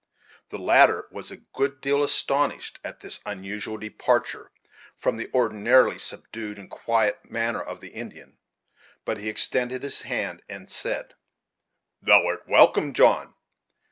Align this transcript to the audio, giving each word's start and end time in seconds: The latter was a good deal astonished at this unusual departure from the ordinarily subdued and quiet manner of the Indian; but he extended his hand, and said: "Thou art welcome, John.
The 0.49 0.57
latter 0.57 1.07
was 1.11 1.29
a 1.29 1.37
good 1.53 1.79
deal 1.79 2.01
astonished 2.03 2.79
at 2.83 3.01
this 3.01 3.19
unusual 3.23 3.77
departure 3.77 4.49
from 4.97 5.15
the 5.17 5.29
ordinarily 5.31 5.99
subdued 5.99 6.57
and 6.57 6.71
quiet 6.71 7.19
manner 7.29 7.61
of 7.61 7.81
the 7.81 7.89
Indian; 7.89 8.39
but 9.05 9.19
he 9.19 9.29
extended 9.29 9.83
his 9.83 10.01
hand, 10.01 10.41
and 10.49 10.71
said: 10.71 11.13
"Thou 12.01 12.25
art 12.25 12.47
welcome, 12.47 12.95
John. 12.95 13.35